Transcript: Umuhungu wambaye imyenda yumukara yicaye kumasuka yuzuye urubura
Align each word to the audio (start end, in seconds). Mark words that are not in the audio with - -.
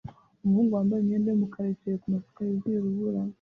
Umuhungu 0.43 0.71
wambaye 0.77 0.99
imyenda 1.01 1.27
yumukara 1.29 1.67
yicaye 1.71 1.95
kumasuka 2.03 2.39
yuzuye 2.43 2.77
urubura 2.79 3.21